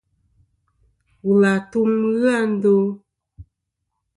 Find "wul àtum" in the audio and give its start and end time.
1.23-1.91